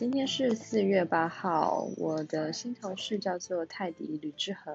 [0.00, 4.74] 今天是四月八号我的新同事叫做泰迪吕志恒。